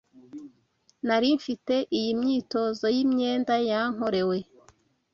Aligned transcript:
Nari 1.07 1.27
mfite 1.37 1.75
iyi 1.97 2.11
myitozo 2.21 2.85
yimyenda 2.95 3.55
yankorewe. 3.69 4.37